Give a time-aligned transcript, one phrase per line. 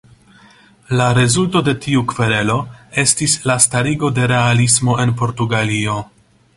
[0.99, 2.57] La rezulto de tiu kverelo
[3.05, 6.05] estis la starigo de realismo en Portugalio.